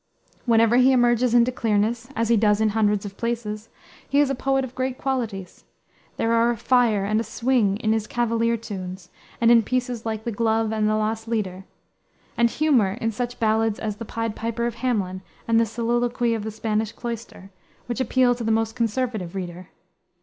Whenever 0.47 0.77
he 0.77 0.91
emerges 0.91 1.35
into 1.35 1.51
clearness, 1.51 2.07
as 2.15 2.27
he 2.29 2.35
does 2.35 2.59
in 2.59 2.69
hundreds 2.69 3.05
of 3.05 3.17
places, 3.17 3.69
he 4.09 4.19
is 4.19 4.31
a 4.31 4.33
poet 4.33 4.63
of 4.63 4.73
great 4.73 4.97
qualities. 4.97 5.63
There 6.17 6.31
are 6.33 6.49
a 6.49 6.57
fire 6.57 7.05
and 7.05 7.19
a 7.19 7.23
swing 7.23 7.77
in 7.77 7.93
his 7.93 8.07
Cavalier 8.07 8.57
Tunes, 8.57 9.11
and 9.39 9.51
in 9.51 9.61
pieces 9.61 10.03
like 10.03 10.23
the 10.23 10.31
Glove 10.31 10.73
and 10.73 10.89
the 10.89 10.95
Lost 10.95 11.27
Leader; 11.27 11.65
and 12.35 12.49
humor 12.49 12.93
in 12.93 13.11
such 13.11 13.39
ballads 13.39 13.77
as 13.79 13.97
the 13.97 14.05
Pied 14.05 14.35
Piper 14.35 14.65
of 14.65 14.73
Hamelin 14.77 15.21
and 15.47 15.59
the 15.59 15.67
Soliloquy 15.67 16.33
of 16.33 16.43
the 16.43 16.49
Spanish 16.49 16.91
Cloister, 16.91 17.51
which 17.85 18.01
appeal 18.01 18.33
to 18.33 18.43
the 18.43 18.51
most 18.51 18.75
conservative 18.75 19.35
reader. 19.35 19.69